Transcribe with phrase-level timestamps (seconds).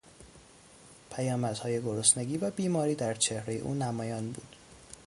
[1.11, 4.55] پیامدهای گرسنگی و بیماری در چهرهی او نمایان بود.